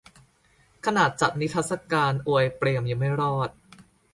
[0.85, 3.49] "ขนาดจัดนิทรรศการอวยเปรมยังไม่รอด"